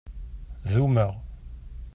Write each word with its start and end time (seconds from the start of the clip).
Dummeɣ. 0.71 1.11